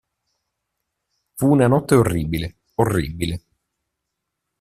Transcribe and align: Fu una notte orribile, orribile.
Fu 1.35 1.47
una 1.51 1.67
notte 1.67 1.93
orribile, 1.93 2.61
orribile. 2.77 3.43